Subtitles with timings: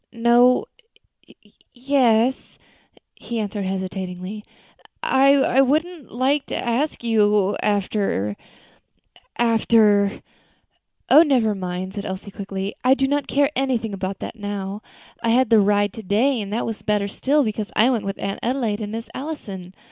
[0.11, 0.65] "No
[1.75, 2.57] yes"
[3.13, 4.43] he answered hesitatingly;
[5.03, 8.35] "I wouldn't like to ask you after
[9.37, 10.23] after"
[11.11, 11.21] "Oh!
[11.21, 14.81] never mind," said Elsie, quickly; "I do not care anything about that now.
[15.21, 18.17] I had the ride to day, and that was better still, because I went with
[18.17, 19.75] Aunt Adelaide and Miss Allison.